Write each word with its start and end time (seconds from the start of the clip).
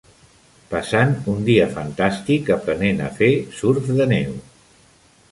Passant 0.69 1.11
un 1.33 1.43
dia 1.49 1.67
fantàstic 1.75 2.49
aprenent 2.55 3.03
a 3.09 3.11
fer 3.19 3.29
surf 3.59 3.91
de 4.01 4.09
neu. 4.13 4.33